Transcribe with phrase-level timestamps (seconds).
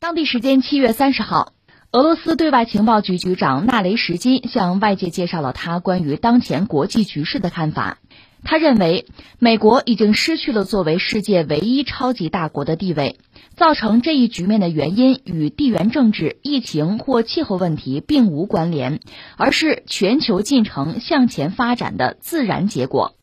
[0.00, 1.54] 当地时间七月三十号，
[1.90, 7.98] 俄罗斯对外情报局局长纳雷什金向外界介绍了他关于当前国际局势的看法。
[8.44, 9.06] 他认为，
[9.40, 13.18] 美国已经失去了作为世界唯一超级大国的地位，
[13.56, 19.00] 造成这一局面的原因与地缘政治、疫情或气候问题并无关联，
[19.36, 23.14] 而是全球进程向前发展的自然结果。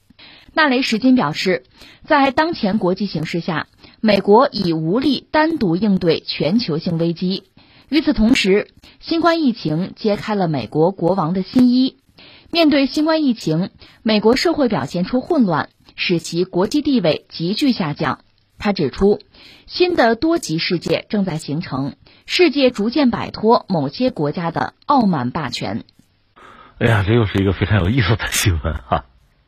[0.54, 1.64] 纳雷什金表示，
[2.06, 3.68] 在当前国际形势下，
[4.06, 7.46] 美国已无力单独应对全球性危机。
[7.90, 8.68] 与此同时，
[9.00, 11.98] 新冠疫情揭开了美国国王的新衣。
[12.52, 13.72] 面对新冠疫情，
[14.04, 18.20] 美国社会表现出混乱，使其国际地位急剧下降。
[18.60, 19.22] 他指出，
[19.66, 21.96] 新的多极世界正在形成，
[22.28, 25.84] 世界逐渐摆脱某些国家的傲慢霸权。
[26.78, 29.06] 哎呀，这又是一个非常有意思的新闻哈。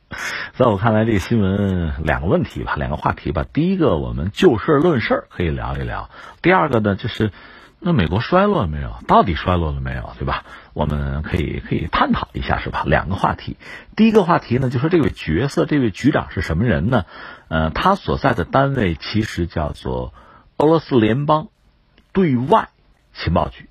[0.55, 3.45] 在我看来，这个新闻两个问题吧，两个话题吧。
[3.51, 6.09] 第一个，我们就事论事可以聊一聊；
[6.41, 7.31] 第二个呢，就是
[7.79, 8.95] 那美国衰落了没有？
[9.07, 10.13] 到底衰落了没有？
[10.17, 10.45] 对吧？
[10.73, 12.83] 我们可以可以探讨一下，是吧？
[12.85, 13.57] 两个话题。
[13.95, 17.05] 第一个话题呢，就说这位角色，这位局长是什么人呢？
[17.49, 20.13] 呃，他所在的单位其实叫做
[20.57, 21.49] 俄罗斯联邦
[22.13, 22.69] 对外
[23.13, 23.69] 情报局，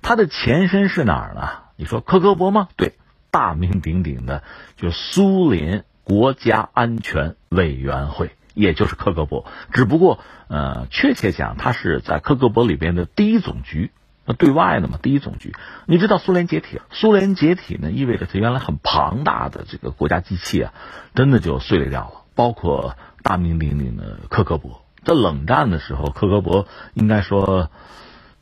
[0.00, 1.48] 它的前身是哪儿呢？
[1.76, 2.68] 你说科格勃吗？
[2.76, 2.94] 对。
[3.36, 4.42] 大名鼎鼎的，
[4.78, 9.44] 就苏联国家安全委员会，也就是克格勃。
[9.74, 13.90] 只不过，呃，确切讲，它是在克格勃里边的第一总局，
[14.24, 15.54] 那对外的嘛，第一总局。
[15.84, 20.72] 你知道，苏联解体，苏联解体呢，意味着它原来很庞大的这个国家机器啊，
[21.14, 22.22] 真的就碎裂掉了。
[22.34, 27.70] 包括大名鼎鼎的克格勃，在冷战的时候，克格勃应该说。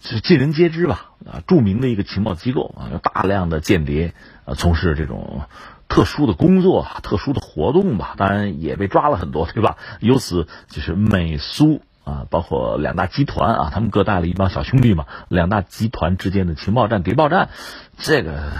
[0.04, 1.12] 是尽人皆知吧？
[1.24, 4.12] 啊，著名的一个情报机构啊，有大量的间谍
[4.44, 5.42] 啊从事这种
[5.88, 8.14] 特殊的工作、特殊的活动吧。
[8.18, 9.78] 当然也被抓了很多，对吧？
[10.00, 15.06] 由此就是美苏啊，包括两大集团啊，他们各带了一帮小兄弟嘛。
[15.28, 17.48] 两大集团之间的情报战、谍报战，
[17.96, 18.52] 这个。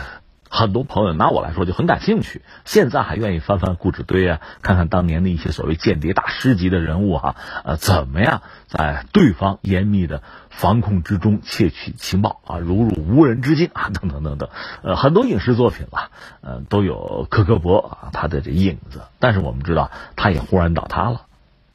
[0.55, 7.35] 很多朋友拿我来说就很感兴趣，现在还愿意翻翻故纸堆啊，看看当年的一些所谓间谍大师级的人物哈，
[7.65, 14.49] 呃，怎么样在对方严密的防控之中窃取情报啊，如入无人之境啊， 等等等等，
[14.85, 16.11] 呃，很多影视作品吧，
[16.41, 21.23] 呃，都有科格勃啊他的这影子，但是我们知道他也忽然倒塌了，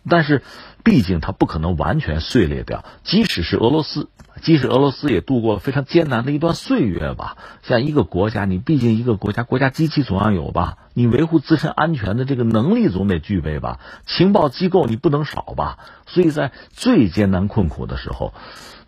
[0.07, 0.43] 但是
[0.83, 4.09] 毕竟它不可能完全碎裂掉，即使是俄罗斯。
[4.41, 18.33] 即使俄罗斯也度过了非常艰难的一段岁月吧，像一个国家，你毕竟一个国家，国家机器总要有吧，你维护自身安全的这个能力总得具备吧，情报机构你不能少吧，所以在最艰难困苦的时候，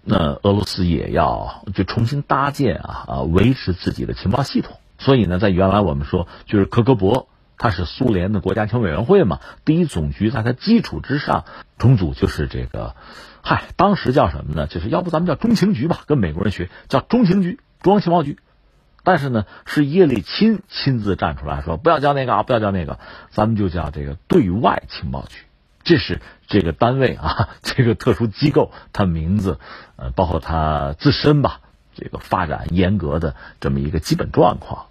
[0.05, 4.77] 那俄罗斯也要就重新搭建啊啊，维持自己的情报系统。
[4.99, 7.25] 所以呢，在原来我们说就是科格勃，
[7.61, 11.45] 它是苏联的国家安全委员会嘛，第一总局在它基础之上
[11.77, 12.95] 重组就是这个。
[13.43, 14.65] 嗨，当时叫什么呢？
[14.65, 18.39] 就是要不咱们叫中情局吧，跟美国人学叫中情局，中央情报局。
[19.03, 22.97] 但是呢，是叶利钦亲自站出来说，不要叫那个啊，不要叫那个，
[23.29, 25.43] 咱们就叫这个对外情报局。
[25.83, 29.59] 这是这个单位啊， 这个特殊机构，它名字，
[29.97, 31.59] 呃，包括它自身吧，
[31.93, 34.87] 这个发展严格的这么一个基本状况。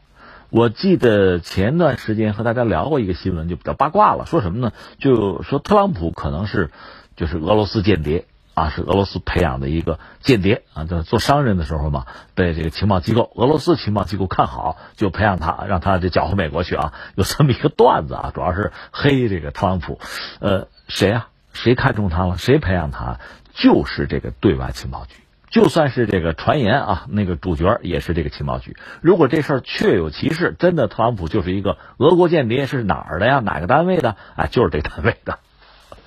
[0.51, 4.73] 我记得前段时间和大家聊过一个新闻，就比较八卦了，说什么呢？
[4.99, 6.71] 就说特朗普可能是
[7.17, 8.27] 就是俄罗斯间谍。
[8.53, 16.93] 啊，是俄罗斯培养的一个间谍啊，在做商人的时候嘛，被这个情报机构，俄罗斯情报机构看好，就培养他，让他就搅和美国去啊。
[17.15, 19.99] 有这么一个段子啊， 主要是黑这个特朗普。
[20.41, 21.29] 呃，谁啊？
[21.55, 22.37] 谁看中他了？
[22.37, 23.21] 谁培养他？
[23.55, 25.15] 就是这个对外情报局。
[25.51, 28.77] 就算是这个传言啊，那个主角也是这个情报局。
[29.01, 33.41] 如果这事儿确有其事，真的特朗普就是一个俄国间谍，是哪儿的呀？
[33.41, 34.17] 哪个单位的？
[34.37, 35.41] 啊，就是这单位的。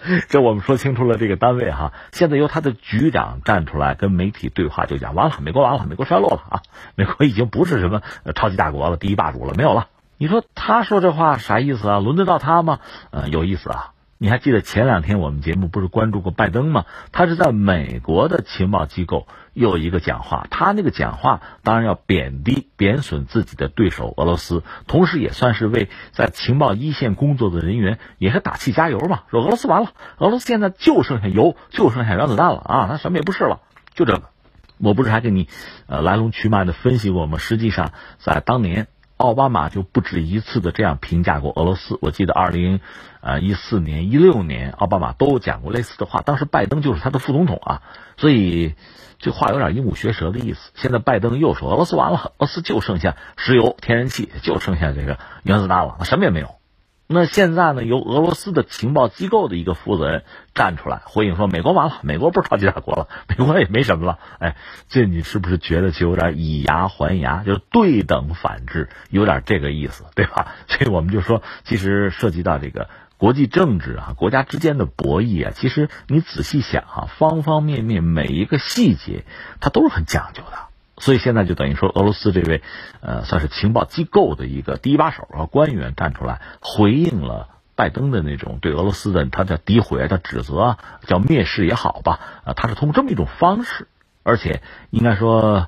[0.27, 6.61] 这我们说清楚了，这个单位哈，现在由他的局长站出来跟媒体对话，就讲完了，美国完了，美国衰落了啊，
[6.95, 8.01] 美国已经不是什么
[8.35, 9.87] 超级大国了，第一霸主了，没有了。
[10.17, 11.99] 你说他说这话啥意思啊？
[11.99, 12.79] 轮得到他吗？
[13.11, 13.92] 呃，有意思啊。
[14.17, 16.85] 你还记得前两天我们节目不是关注过拜登吗？
[17.11, 29.23] 他是在美国的情报机构有一个讲话，他那个讲话当然要贬低、贬损自己的对手俄罗斯，同时也算是为在情报一线工作的人员也是打气加油嘛。
[29.29, 33.59] 说俄罗斯完了，俄罗斯现在就剩下油，就剩下原子弹了啊，他什么也不是了，
[33.93, 34.23] 就这个。
[34.79, 35.47] 我不是还给你
[35.87, 37.37] 呃来龙去脉的分析过吗？
[37.37, 38.87] 实际上在当年。
[39.17, 41.97] 奥巴马就不止一次的这样评价过俄罗斯。
[42.01, 42.79] 我记得二零，
[43.21, 46.21] 呃一四年、一六年，奥巴马都讲过类似的话。
[46.21, 47.81] 当时拜登就是他的副总统啊，
[48.17, 48.75] 所以
[49.19, 50.71] 这话有点鹦鹉学舌的意思。
[50.75, 56.55] 现在拜登又说俄罗斯完了，俄罗斯就剩下石油、天然气，就剩下这个原子弹了，什么也没有。
[57.13, 60.23] 那现在呢，由俄罗斯的情报机构的一个负责人
[60.55, 64.19] 站出来回应说：“美国完了，美国不是超级大国了，美国也没什么了。
[64.39, 64.57] ”哎，
[64.89, 70.55] 这你是不是觉得就有点以牙还牙，就是对等反制，有点这个意思，对吧？
[70.67, 79.23] 所以我们就说，其实涉及到这个国际政治啊，国家之间的博弈啊，其实你仔细想啊，方方面面每一个细节，
[79.61, 80.72] 它都是很讲究的。
[81.03, 82.61] 所以现在就等于说，俄罗斯这位，
[83.01, 93.89] 呃，算是情报机构的一个第一把手啊官员站出来回应了拜登的那种对俄罗斯的他叫诋毁啊、叫指责啊、叫蔑视也好吧，啊，他是通过这么一种方式，
[94.23, 94.61] 而且
[94.91, 95.67] 应该说，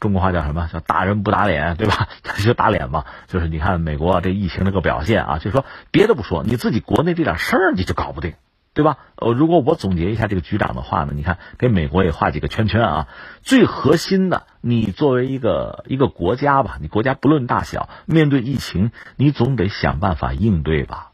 [0.00, 2.08] 中国话叫什么叫打人不打脸，对吧？
[2.22, 8.32] 他就打脸嘛，就是你看美国这疫情这个表现啊，就说别的不说，你自己国内这点事儿你就搞不定。
[8.74, 8.98] 对吧？
[9.14, 13.08] 呃，如果我总结一下这个局长的话呢，你看给美国也画几个圈圈啊。
[13.42, 21.12] 最核心的，你作为一个一个国家吧，你国家不论大小，面对疫情，你总得想办法应对吧。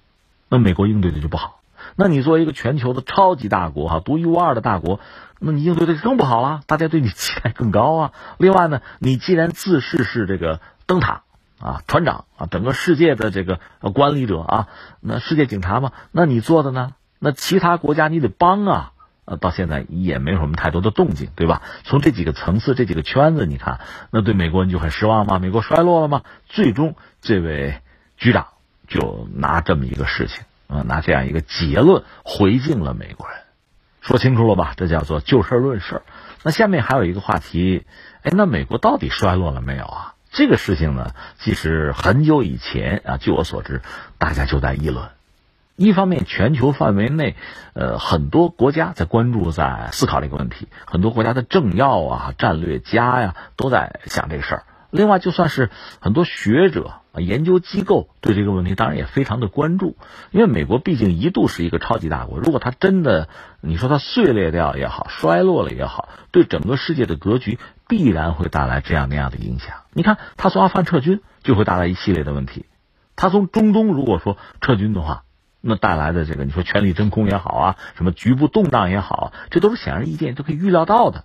[0.49, 1.61] 那美国应对的就不好。
[1.97, 4.99] 那你作为一个全球的超级大国哈，独一无二的大国，
[5.39, 6.63] 那你应对的更不好了。
[6.67, 8.13] 大家对你期待更高啊。
[8.39, 11.23] 另外呢，你既然自视是这个灯塔
[11.61, 13.61] 啊，船长啊，整个世界的这个
[13.93, 14.69] 管理者啊，
[15.01, 16.93] 那世界警察嘛，那你做的呢？
[17.23, 18.93] 那其他国家你得帮啊，
[19.27, 21.61] 呃，到现在也没有什么太多的动静，对吧？
[21.85, 23.81] 从这几个层次、这几个圈子，你看，
[24.11, 25.39] 那对美国人就很失望吗？
[25.39, 26.23] 美国衰落了吗？
[26.49, 27.83] 最终，这位
[28.17, 28.49] 局长
[28.89, 33.37] 就拿这么一个事情，啊，拿这样一个结论回敬了美国人，
[34.01, 34.73] 说清楚了吧？
[34.77, 36.01] 这叫做就事论事。
[36.43, 37.85] 那下面还有一个话题，
[38.23, 40.15] 哎，那美国到底衰落了没有啊？
[40.33, 43.83] 这个事情呢，其实很久以前啊，据我所知，
[44.17, 45.11] 大家就在议论。
[45.81, 47.37] 一方面，全球范围内，
[47.73, 54.65] 呃，很多国家在关注、在思考这个问题，很多国家的政要啊、战略家呀，都在想这个事儿。
[54.91, 59.97] 另外，就算是很多学者、研究机构对这个问题，当然也非常的关注。
[60.33, 63.31] 因为美国毕竟一度是一个超级大国，如果它真的，
[63.63, 69.77] 你说它碎裂掉也好，衰落了也好，对整个世界的格局必然会带来这样那样的影响。
[69.95, 72.67] 你看，他从阿富汗撤军，就会带来一系列的问题；
[73.17, 75.23] 他从中东如果说撤军的话，
[75.61, 81.25] 那带来的这个，你说权力真空也好啊，什么局部动荡也好，这都是显而易见，都可以预料到的。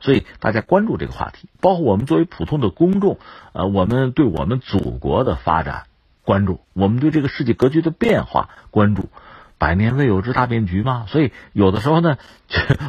[0.00, 3.18] 所以大家关注这个话题，包括我们作为普通的公众，
[3.52, 5.84] 呃，我们对我们祖国的发展
[6.24, 9.08] 关注，我们对这个世界格局的变化关注，
[9.56, 11.06] 百年未有之大变局嘛。
[11.08, 12.18] 所以有的时候呢，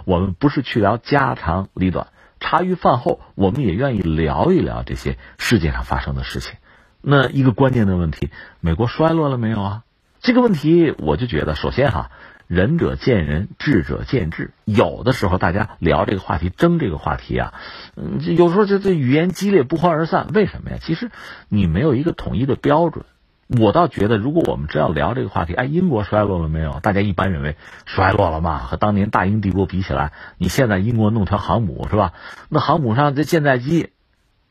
[0.03, 2.07] 我们不是去聊家长里短，
[2.41, 6.55] 茶余饭后，我们也愿意聊一聊这些世界上发生的事情。
[7.01, 9.83] 那一个关键的问题，美国衰落了没有啊？
[10.25, 12.09] 这个问题，我就觉得，首先哈，
[12.47, 14.53] 仁者见仁，智者见智。
[14.65, 17.53] 有的时候大家聊这个话题，争这个话题啊，
[17.95, 20.25] 嗯，有时候这这语言激烈，不欢而散。
[20.33, 20.77] 为什么呀？
[20.81, 21.11] 其实
[21.47, 23.05] 你没有一个统一的标准。
[23.47, 26.79] 我倒觉得，如果我们真要聊这个话题，哎，英国衰落了没有？
[26.81, 27.55] 大家一般认为
[27.85, 32.13] 衰落了嘛，和当年大英帝国比起来，你现在英国弄条航母是吧？
[32.49, 33.91] 那航母上这舰载机。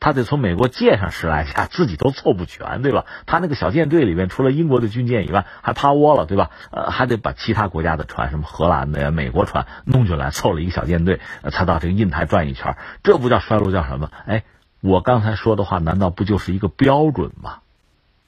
[0.05, 3.05] 他得从美国借上十来架，自己都凑不全，对吧？
[3.25, 6.51] 他那个小舰队里面，除了英国的军舰以外，还趴窝了，对吧？
[6.69, 12.77] 呃，还得把其他国家的船，什么荷兰的呀、美国船弄进来，凑了一个小舰队，才到这个印太转一圈。
[13.01, 14.11] 这不叫衰落，叫什么？
[14.27, 14.43] 哎，
[14.79, 17.61] 我刚才说的话，难道不就是一个标准吗？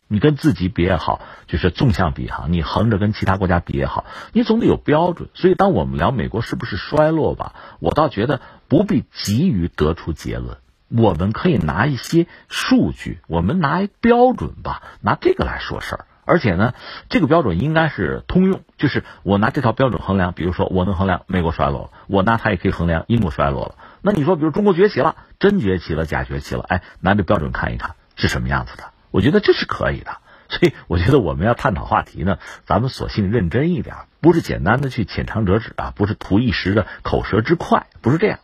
[0.07, 5.29] 你跟自己比也好，就是纵向比哈，你横着跟其他国家比也好，你总得有标准。
[5.35, 10.57] 所以，当我们聊美国是不是衰落吧，我倒觉得不必急于得出结论。
[10.89, 16.05] 我们可以拿一些数据，我们拿一标准吧，拿这个来说事儿。
[16.25, 16.73] 而且呢，
[17.07, 23.75] 这个标准应该是通用，就是我拿这套标准衡量，比如说我能衡量美国衰落了，我拿它也可以衡量英国衰落了。
[24.01, 28.91] 那你说，比如中国崛起了，真崛起了，假崛起了，哎，拿这标准看一看是什么样子的？
[29.11, 30.17] 我觉得这是可以的。
[30.49, 38.39] 所以，我觉得我们要探讨话题呢，咱们索性认真一点，不是简单的去浅尝辄止啊，不是图一时的口舌之快，不是这样。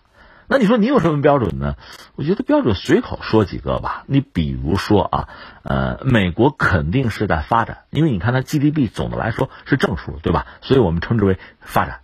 [0.47, 1.75] 那你说你有什么标准呢？
[2.15, 4.03] 我觉得标准随口说几个吧。
[4.07, 5.29] 你比如说啊，
[5.63, 10.45] 呃，美国肯定是在发展，因为你看它 GDP 总的来说是正数，对吧？
[10.62, 12.01] 所以我们称之为发展。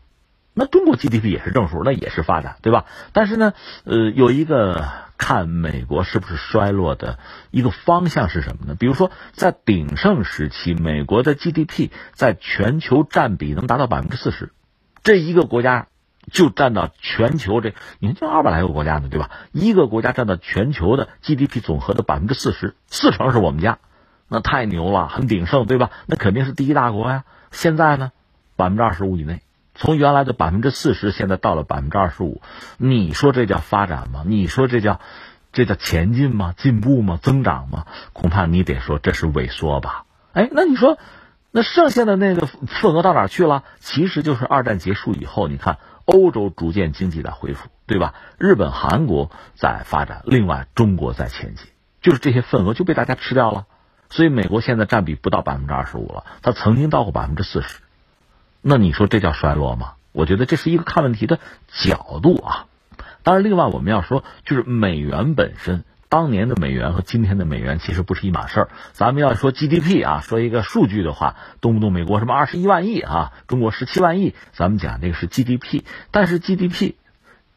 [0.54, 2.86] 那中国 GDP 也是正数，那也是发展，对吧？
[3.14, 3.54] 但是呢，
[3.84, 7.20] 呃，有一个看美国是不是衰落的
[7.52, 8.76] 一个方向是什么呢？
[8.76, 14.52] 比如说在鼎盛时期，美国的 GDP 在全球占比能达到百分之四十，
[15.04, 15.88] 这一个国家。
[16.32, 19.32] 就占到全球这，你看就二百来个国家呢，对吧？
[19.52, 23.80] 一个国家占到全球的 GDP 总和的百分之四十，四成是我们家，
[24.28, 25.90] 那太牛了，很鼎盛，对吧？
[26.06, 27.24] 那肯定是第一大国呀。
[27.52, 28.12] 现在呢，
[28.56, 29.42] 百分之二十五以内，
[29.74, 32.42] 从原来的百分之四十，现在到了百分之二十五，
[32.78, 34.24] 你说这叫发展吗？
[34.26, 35.00] 你说这叫
[35.52, 36.54] 这叫前进吗？
[36.56, 37.18] 进步吗？
[37.20, 37.88] 增长吗？
[38.14, 40.06] 恐怕你得说这是萎缩吧？
[40.34, 41.00] 哎，那你说
[41.50, 43.64] 那剩下的那个份额到哪去了？
[43.80, 48.16] 其实就是二战结束以后，你看欧洲逐渐经济在恢复，对吧？
[48.40, 51.68] 日本、韩国在发展，另外中国在前进，
[52.02, 53.68] 就是这些份额就被大家吃掉了。
[54.10, 57.82] 所以美国现在占比不到百分之二十五了，它曾经到过百分之四十。
[58.62, 59.94] 那你说这叫衰落吗？
[60.12, 62.66] 我觉得这是一个看问题的角度啊。
[63.22, 65.84] 当然，另外我们要说，就是美元本身。
[66.10, 68.70] 当年的美元和今天的美元其实不是一码事儿。
[68.94, 75.84] 咱们要说 GDP 啊，说一个数据的话，动不动美国什么二十一万亿啊，中国十七万亿，咱们讲这个是 GDP。
[76.10, 76.96] 但是 GDP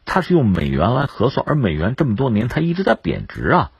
[0.05, 3.71] 它是用美元来核算，而美元这么多年它一直在贬值啊，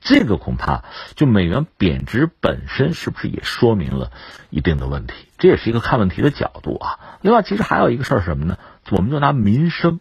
[0.00, 0.82] 这个恐怕
[1.14, 4.10] 就美元贬值本身是不是也说明了
[4.50, 5.14] 一定的问题？
[5.38, 6.98] 这也是一个看问题的角度啊。
[7.20, 8.58] 另外，其实还有一个事儿什么呢？
[8.90, 10.00] 我们就拿民生。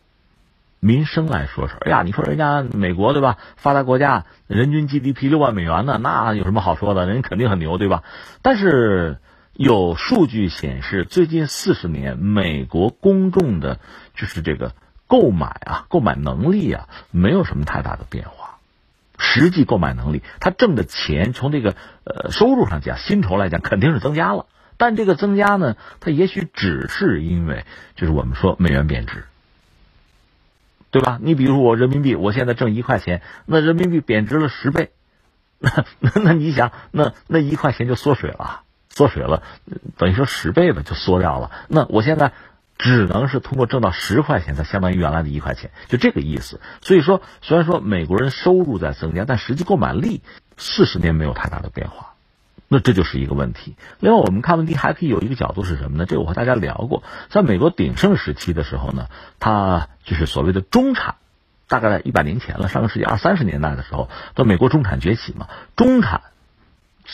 [0.83, 3.37] 民生来说说，哎呀，你说人家美国对吧？
[3.55, 7.07] 发达国家人均 GDP 六万美元呢，那有什么好说的？
[7.07, 8.03] 人肯定很牛对吧？
[8.41, 9.19] 但是
[9.53, 13.79] 有数据显示，最近四十年美国公众的，
[14.13, 14.73] 就是这个
[15.07, 18.57] 购买啊，购买能力啊，没有什么太大的变化。
[19.17, 27.63] 实际购买能力，他挣的钱从这个呃收入上讲，薪酬来讲肯定是增加了，但这个增加呢，它也许只是因为
[27.95, 29.23] 就是我们说美元贬值。
[30.93, 31.17] 对吧？
[31.19, 34.91] 你比如我人民币，我现在挣一块钱，那人民币贬值了十倍，
[35.57, 35.83] 那
[36.23, 39.41] 那你想，那那一块钱就缩水了，缩水了，
[39.97, 41.49] 等于说十倍吧，就缩掉了。
[41.67, 42.31] 那我现在
[42.77, 46.61] 只能是通过挣到十块钱，才相当于原来的一块钱，就这个意思。
[46.81, 50.21] 所以说，虽然说美国人收入在增加，但实际购买力
[50.57, 52.12] 四十年没有太大的变化。
[52.73, 53.75] 那这就是一个问题。
[53.99, 56.07] 另外，我们看问题还可以有一个角度是什么呢？
[56.07, 61.17] 这个我和大家聊过，在美国鼎盛时期的时候呢，它就是所谓的中产，
[61.67, 66.21] 大概在一百年前了，上个世纪二三十年代的时候，到美国中产崛起嘛，中产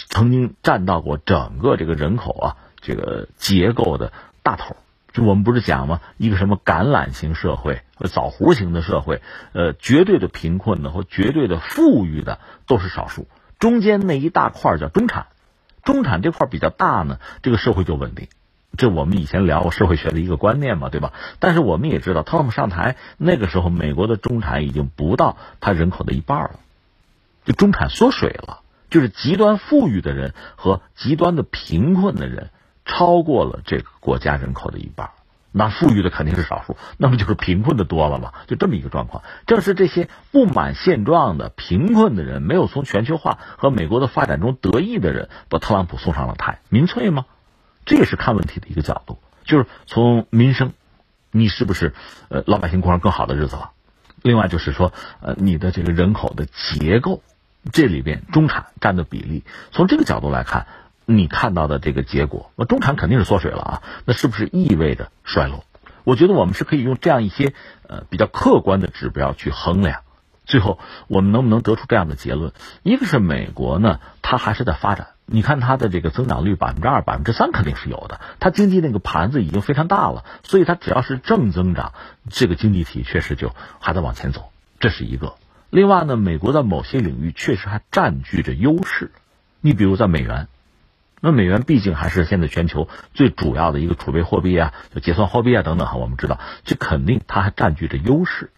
[0.07, 4.77] 曾经占到过整个这个人口啊这个结构的大头。
[5.11, 5.99] 就我们不是讲吗？
[6.15, 13.27] 一个什么橄榄型社会或枣核型的社会，呃，绝对的贫困的和绝对的富裕的都是少数，
[13.59, 15.27] 中间那一大块叫中产。
[15.83, 18.27] 中产这块比较大呢，这个社会就稳定，
[18.77, 21.13] 这我们以前聊过社会学的一个观念嘛，对吧？
[21.39, 26.59] 但是我们也知道，特朗普上台那个时候，美国的中产已经不到他人口的一半了，
[27.45, 32.49] 就中产缩水了，就是极端富裕的人和极端的贫困的人
[32.85, 35.09] 超过了这个国家人口的一半。
[35.51, 38.33] 那富裕的肯定是少数，那么就是贫困的多了嘛？
[38.47, 39.23] 就这么一个状况。
[39.47, 46.59] 正是这些不满现状的贫困的人，没有从全球化和美国的发展中得益的人，把特朗普送上了台。
[46.69, 47.25] 民粹吗？
[47.85, 50.73] 这也是看问题的一个角度，就是从民生，
[51.31, 51.93] 你是不是
[52.29, 53.71] 呃老百姓过上更好的日子了？
[54.21, 57.23] 另外就是说，呃你的这个人口的结构，
[57.71, 60.67] 这里边中产占的比例，从这个角度来看。
[61.11, 65.65] 你看到的这个结果，那中产肯定是缩水了啊，那是不是意味着衰落？
[66.03, 67.55] 我觉得我们是可以用这样一些
[67.87, 70.01] 呃比较客观的指标去衡量，
[70.45, 72.53] 最后我们能不能得出这样的结论？
[72.83, 81.93] 一个是美国呢，它还是在发展，你看它的这个增长率百分之二、百分之三肯定是有的，它经济那个盘子已经非常大了，所以它只要是正增长，
[82.29, 85.33] 这个经济体确实就还在往前走，这是一个。
[85.71, 89.09] 另外呢，美国在某些领域确实还占据着优势，
[89.59, 90.47] 你比如在美元。
[91.21, 98.51] 那美元毕竟还是现在全球最主要的一个储备货币啊，就结算货币啊等等哈，我们知道这肯定它还占据着优势。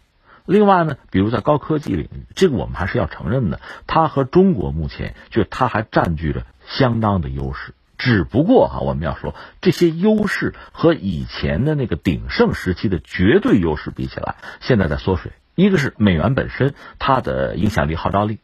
[0.44, 7.74] 另外呢，比如在高科技领域，这个我们还是要承认的，它和中国目前就它还占据着相当的优势。
[7.98, 15.30] 只不过哈，我们要说这些优势和以前的那个鼎盛时期的绝对优势比起来，现在在缩水。
[15.54, 18.40] 一个是美元本身它的影响力号召力。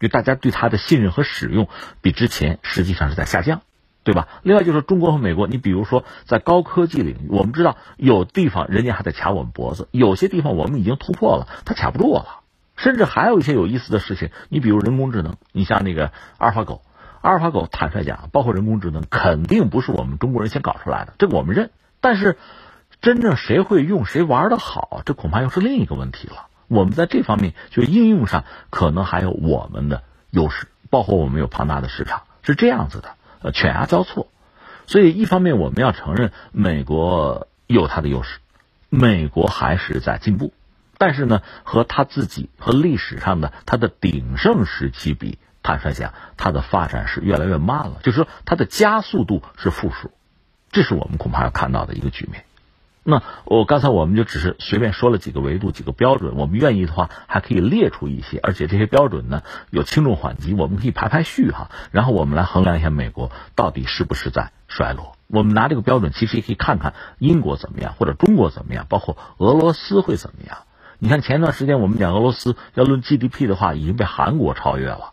[0.00, 1.68] 就大家对它的信任和使用
[2.02, 3.62] 比之前实际上是在下降，
[4.04, 4.28] 对吧？
[4.42, 12.40] 另外就是中国和美国，你比如说在高科技领域，我们知道有地方人家还在卡我们脖子，有些地方我们已经突破了，他卡不住我了。
[12.76, 16.82] 甚至还有一些有意思的事情，你比如人工智能，你像那个阿尔法狗，
[17.22, 21.70] 阿尔法狗坦率讲，包括人工智能，肯定不是我们中国人先搞出来的，这个我们认。
[22.02, 22.36] 但是
[23.00, 26.45] 真正谁会用，谁玩的好，这恐怕又是另一个问题了。
[26.68, 34.28] 我们在这方面就应用上可能还有我们的优势，包括我们有庞大的市场，是这样子的，呃，犬牙交错。
[34.86, 38.38] 所以一方面我们要承认美国有它的优势，
[38.88, 40.52] 美国还是在进步，
[40.98, 50.12] 但是呢，和他自己和历史上的它的鼎盛时期比，坦率讲，它的发展是越来越慢了，就是说它的加速度是负数，
[50.70, 52.44] 这是我们恐怕要看到的一个局面。
[53.08, 65.16] 那我刚才我们就只是随便说了几个维度、几个标准，我们愿意的话还可以列出一些，而且这些标准呢有轻重缓急，我们可以排排序哈，然后我们来衡量一下美国到底是不是在衰落。
[65.28, 70.58] 我们拿这个标准，其实也可以看看英国怎么样，或者中国怎么样，包括俄罗斯会怎么样。
[70.98, 75.12] 你看前段时间我们讲俄罗斯要论 GDP 的话，已经被韩国超越了，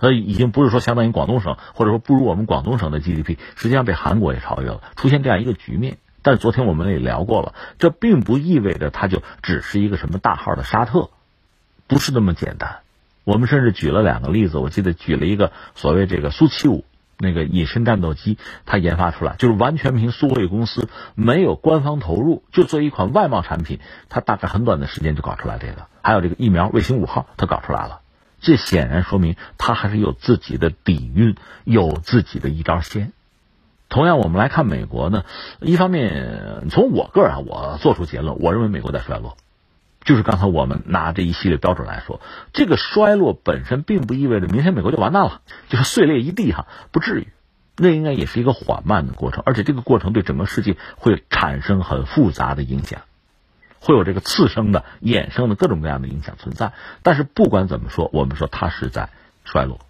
[0.00, 5.98] 所以已经不是说相当于广东省，或者说不如我们广东省的 GDP，实际上被韩国也超越了，出现这样一个局面。
[6.22, 11.10] 但是昨天我们也聊过了，这并不意味着它就只是一个什么大号的沙特，
[11.86, 12.78] 不是那么简单。
[13.24, 16.84] 我们甚至举了两个例子，我记得举了一个所谓这个苏七五
[17.18, 25.88] 那个隐身战斗机，它研发出来就是完全凭苏汇公司没有官方投入，就做一款外贸产品，它大概很短的时间就搞出来这个。
[26.00, 28.00] 还有这个疫苗卫星五号，它搞出来了，
[28.40, 33.12] 这显然说明它还是有自己的底蕴，有自己的一招鲜。
[33.88, 35.24] 同样，我们来看美国呢，
[35.60, 39.36] 一方面从我个人啊，我做出结论，我认为美国在衰落，
[40.04, 42.20] 就是刚才我们拿这一系列标准来说，
[42.52, 47.28] 这个衰落本身并不意味着明天美国就完蛋了，就是碎裂一地哈，不至于，
[47.76, 53.00] 那应该也是一个缓慢的过程，而且这个过程对整个世界会产生很复杂的影响，
[53.80, 56.72] 会有这个次生的、衍生的各种各样的影响存在。
[57.02, 59.08] 但是不管怎么说，我们说它是在
[59.44, 59.80] 衰落。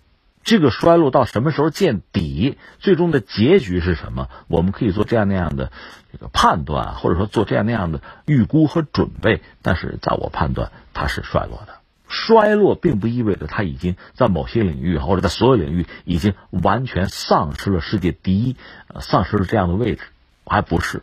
[0.49, 2.57] 这个衰落到什么时候见底？
[2.79, 4.31] 最终的结局是什么？
[4.47, 5.71] 我们可以做这样那样的
[6.11, 9.43] 这个判断，或者说做这样那样的预估和准备。
[9.61, 11.75] 但是在我判断，它是衰落的。
[12.09, 18.57] 衰落并不意味着它已经在某些领域或者在所有领域已经完全丧失了世界第一，
[19.03, 20.05] 丧失了这样的位置，
[20.47, 21.03] 还不是。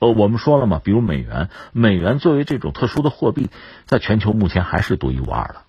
[0.00, 3.48] 呃，我们说了嘛，比如美元，美元作为这种特殊的货币，
[3.86, 5.62] 在全球目前还是独一无二的。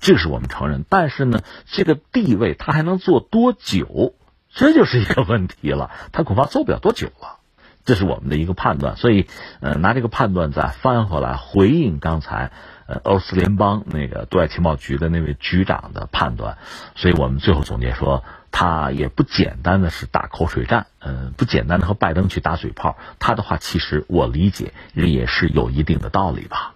[0.00, 4.14] 这是我们承认，但是呢，这个地位他还能做多久，
[4.52, 5.90] 这就是一个问题了。
[6.12, 7.38] 他恐怕做不了多久了，
[7.84, 8.96] 这是我们的一个判断。
[8.96, 9.26] 所以，
[9.60, 12.50] 呃，拿这个判断再翻回来回应刚才，
[12.86, 16.58] 呃，俄罗斯联邦那个对外情报局的那位局长的判断。
[16.94, 22.96] 所以我们最后总结说，他也不简单的是打口水战，嗯，不简单的和拜登去打嘴炮。
[23.18, 26.74] 他的话其实我理解也是有一定的道理吧。